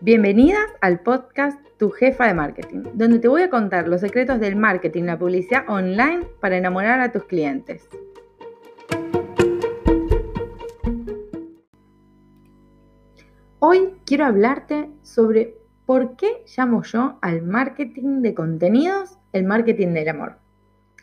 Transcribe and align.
Bienvenidas 0.00 0.68
al 0.80 1.00
podcast 1.00 1.60
Tu 1.76 1.90
Jefa 1.90 2.28
de 2.28 2.34
Marketing, 2.34 2.84
donde 2.94 3.18
te 3.18 3.26
voy 3.26 3.42
a 3.42 3.50
contar 3.50 3.88
los 3.88 4.00
secretos 4.00 4.38
del 4.38 4.54
marketing, 4.54 5.02
la 5.02 5.18
publicidad 5.18 5.68
online 5.68 6.24
para 6.40 6.56
enamorar 6.56 7.00
a 7.00 7.10
tus 7.10 7.24
clientes. 7.24 7.88
Hoy 13.58 13.94
quiero 14.06 14.26
hablarte 14.26 14.88
sobre 15.02 15.56
por 15.84 16.14
qué 16.14 16.44
llamo 16.56 16.84
yo 16.84 17.18
al 17.20 17.42
marketing 17.42 18.22
de 18.22 18.34
contenidos 18.34 19.18
el 19.32 19.46
marketing 19.46 19.94
del 19.94 20.10
amor. 20.10 20.36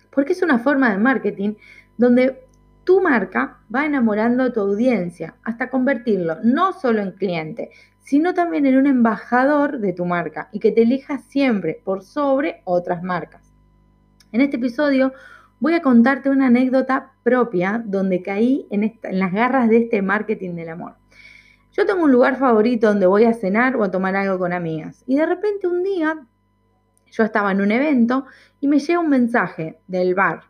Porque 0.10 0.32
es 0.32 0.42
una 0.42 0.60
forma 0.60 0.92
de 0.92 1.00
marketing 1.00 1.56
donde 1.98 2.46
tu 2.86 3.02
marca 3.02 3.60
va 3.74 3.86
enamorando 3.86 4.44
a 4.44 4.54
tu 4.54 4.62
audiencia 4.62 5.36
hasta 5.44 5.70
convertirlo 5.70 6.38
no 6.44 6.72
solo 6.72 7.02
en 7.02 7.12
cliente, 7.12 7.72
sino 8.06 8.34
también 8.34 8.66
en 8.66 8.78
un 8.78 8.88
embajador 8.88 9.80
de 9.80 9.92
tu 9.92 10.06
marca 10.06 10.48
y 10.54 10.60
que 10.60 10.72
te 10.72 10.84
elija 10.84 11.18
siempre 11.18 11.82
por 11.84 12.04
sobre 12.04 12.62
otras 12.64 13.04
marcas. 13.04 13.52
En 14.32 14.40
este 14.40 14.56
episodio 14.56 15.12
voy 15.60 15.74
a 15.74 15.82
contarte 15.82 16.30
una 16.30 16.48
anécdota 16.48 17.12
propia 17.24 17.84
donde 17.86 18.22
caí 18.22 18.66
en, 18.72 18.84
en 18.84 19.20
las 19.20 19.34
garras 19.34 19.68
de 19.68 19.78
este 19.80 20.02
marketing 20.02 20.56
del 20.56 20.70
amor. 20.70 20.96
Yo 21.74 21.86
tengo 21.86 22.06
un 22.06 22.12
lugar 22.14 22.38
favorito 22.38 22.88
donde 22.88 23.08
voy 23.08 23.26
a 23.26 23.34
cenar 23.34 23.76
o 23.76 23.84
a 23.84 23.92
tomar 23.92 24.16
algo 24.16 24.40
con 24.40 24.54
amigas 24.54 25.04
y 25.06 25.18
de 25.18 25.26
repente 25.26 25.68
un 25.68 25.84
día 25.84 26.26
yo 27.12 27.24
estaba 27.24 27.52
en 27.52 27.60
un 27.60 27.72
evento 27.72 28.26
y 28.62 28.70
me 28.70 28.80
llega 28.80 29.00
un 29.00 29.10
mensaje 29.10 29.80
del 29.88 30.16
bar 30.16 30.44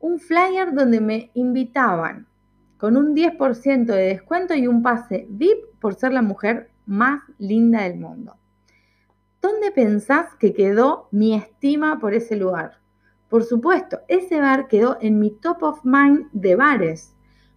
un 0.00 0.18
flyer 0.20 0.72
donde 0.72 1.00
me 1.00 1.30
invitaban 1.34 2.26
con 2.76 2.96
un 2.96 3.14
10% 3.14 3.86
de 3.86 4.02
descuento 4.02 4.54
y 4.54 4.66
un 4.66 4.82
pase 4.82 5.26
VIP 5.28 5.58
por 5.80 5.94
ser 5.94 6.12
la 6.12 6.22
mujer 6.22 6.70
más 6.88 7.22
linda 7.38 7.82
del 7.82 7.98
mundo. 7.98 8.36
¿Dónde 9.40 9.70
pensás 9.70 10.34
que 10.34 10.52
quedó 10.52 11.08
mi 11.12 11.34
estima 11.34 12.00
por 12.00 12.14
ese 12.14 12.34
lugar? 12.34 12.80
Por 13.28 13.44
supuesto, 13.44 14.00
ese 14.08 14.40
bar 14.40 14.68
quedó 14.68 14.96
en 15.00 15.20
mi 15.20 15.30
top 15.30 15.62
of 15.62 15.84
mind 15.84 16.28
de 16.32 16.56
bares. 16.56 17.14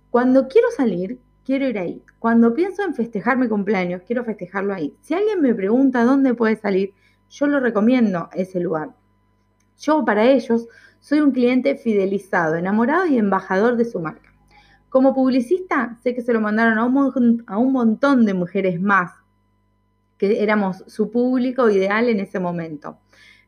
Cuando 0.09 0.48
quiero 0.48 0.70
salir, 0.72 1.20
quiero 1.46 1.68
ir 1.68 1.80
ahí. 1.80 2.04
Cuando 2.20 2.54
pienso 2.54 2.84
en 2.84 2.94
festejar 2.94 3.38
mi 3.38 3.48
cumpleaños, 3.48 4.04
quiero 4.06 4.26
festejarlo 4.26 4.74
ahí. 4.74 4.96
Si 5.02 5.14
alguien 5.14 5.42
me 5.42 5.56
pregunta 5.56 6.04
dónde 6.04 6.34
puede 6.34 6.58
salir, 6.58 6.94
yo 7.30 7.48
lo 7.48 7.62
recomiendo 7.62 8.30
ese 8.34 8.59
lugar. 8.59 8.90
Yo 9.80 10.04
para 10.04 10.26
ellos 10.26 10.68
soy 11.00 11.22
un 11.22 11.32
cliente 11.32 11.76
fidelizado, 11.78 12.56
enamorado 12.56 13.06
y 13.08 13.18
embajador 13.18 13.78
de 13.78 13.86
su 13.86 14.00
marca. 14.02 14.30
Como 14.90 15.16
publicista, 15.16 15.98
sé 16.04 16.14
que 16.14 16.22
se 16.22 16.34
lo 16.34 16.42
mandaron 16.42 16.78
a 16.78 16.86
un, 16.86 17.44
a 17.48 17.58
un 17.58 17.72
montón 17.72 18.26
de 18.26 18.34
mujeres 18.34 18.82
más, 18.82 19.12
que 20.22 20.44
éramos 20.44 20.83
su 20.86 21.09
público 21.09 21.67
ideal 21.72 22.08
en 22.08 22.19
ese 22.19 22.39
momento. 22.39 23.00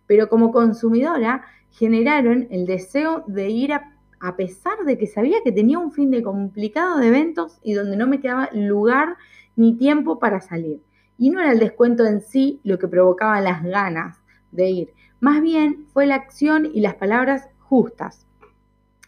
Pero 0.07 0.27
como 0.27 0.51
consumidora, 0.51 1.45
generaron 1.69 2.47
el 2.49 2.65
deseo 2.65 3.23
de 3.27 3.47
ir 3.51 3.73
a, 3.73 3.93
a 4.19 4.35
pesar 4.35 4.79
de 4.83 4.97
que 4.97 5.05
sabía 5.05 5.37
que 5.43 5.51
tenía 5.51 5.77
un 5.77 5.91
fin 5.91 6.09
de 6.09 6.23
complicado 6.23 6.97
de 6.97 7.09
eventos 7.09 7.59
y 7.61 7.73
donde 7.73 7.95
no 7.95 8.07
me 8.07 8.19
quedaba 8.19 8.49
lugar 8.53 9.17
ni 9.55 9.77
tiempo 9.77 10.17
para 10.17 10.41
salir. 10.41 10.81
Y 11.15 11.29
no 11.29 11.41
era 11.41 11.51
el 11.51 11.59
descuento 11.59 12.07
en 12.07 12.21
sí 12.21 12.59
lo 12.63 12.79
que 12.79 12.87
provocaba 12.87 13.39
las 13.39 13.61
ganas 13.61 14.17
de 14.51 14.71
ir, 14.71 14.93
más 15.19 15.43
bien 15.43 15.85
fue 15.93 16.07
la 16.07 16.15
acción 16.15 16.71
y 16.73 16.81
las 16.81 16.95
palabras 16.95 17.49
justas. 17.59 18.25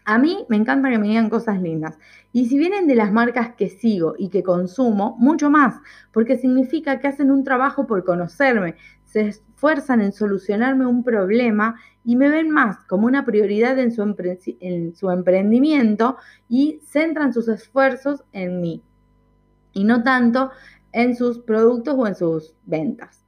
A 0.08 0.18
mí 0.18 0.46
me 0.48 0.56
encanta 0.56 0.88
que 0.88 0.98
me 0.98 1.08
digan 1.08 1.28
cosas 1.28 1.60
lindas. 1.60 1.98
Y 2.32 2.46
si 2.46 2.56
vienen 2.56 2.86
de 2.86 2.94
las 2.94 3.12
marcas 3.12 3.56
que 3.56 3.68
sigo 3.68 4.14
y 4.16 4.28
que 4.28 4.44
consumo, 4.44 5.16
mucho 5.18 5.50
más, 5.50 5.80
porque 6.12 6.38
significa 6.38 7.00
que 7.00 7.08
hacen 7.08 7.32
un 7.32 7.42
trabajo 7.42 7.88
por 7.88 8.04
conocerme, 8.04 8.76
se 9.04 9.26
esfuerzan 9.28 10.00
en 10.00 10.12
solucionarme 10.12 10.86
un 10.86 11.02
problema 11.02 11.74
y 12.04 12.14
me 12.14 12.28
ven 12.28 12.50
más 12.50 12.78
como 12.84 13.08
una 13.08 13.24
prioridad 13.24 13.80
en 13.80 13.90
su, 13.90 14.02
en 14.60 14.94
su 14.94 15.10
emprendimiento 15.10 16.18
y 16.48 16.78
centran 16.84 17.34
sus 17.34 17.48
esfuerzos 17.48 18.22
en 18.32 18.60
mí 18.60 18.84
y 19.72 19.82
no 19.82 20.04
tanto 20.04 20.52
en 20.92 21.16
sus 21.16 21.40
productos 21.40 21.96
o 21.98 22.06
en 22.06 22.14
sus 22.14 22.54
ventas. 22.64 23.24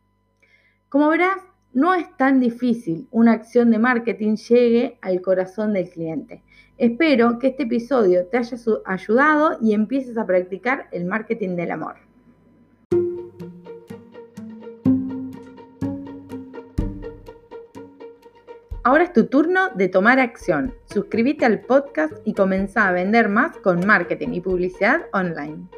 Como 0.88 1.08
verás, 1.08 1.38
no 1.78 1.94
es 1.94 2.08
tan 2.16 2.40
difícil 2.40 3.06
una 3.12 3.34
acción 3.34 3.70
de 3.70 3.78
marketing 3.78 4.34
llegue 4.34 4.98
al 5.00 5.22
corazón 5.22 5.74
del 5.74 5.88
cliente. 5.88 6.42
Espero 6.76 7.38
que 7.38 7.48
este 7.48 7.62
episodio 7.62 8.26
te 8.26 8.38
haya 8.38 8.56
ayudado 8.84 9.58
y 9.62 9.74
empieces 9.74 10.18
a 10.18 10.26
practicar 10.26 10.88
el 10.90 11.04
marketing 11.04 11.54
del 11.54 11.70
amor. 11.70 11.94
Ahora 18.82 19.04
es 19.04 19.12
tu 19.12 19.26
turno 19.26 19.68
de 19.76 19.88
tomar 19.88 20.18
acción. 20.18 20.74
Suscríbete 20.86 21.44
al 21.44 21.60
podcast 21.60 22.14
y 22.24 22.34
comenzá 22.34 22.88
a 22.88 22.92
vender 22.92 23.28
más 23.28 23.56
con 23.58 23.86
marketing 23.86 24.30
y 24.32 24.40
publicidad 24.40 25.02
online. 25.12 25.68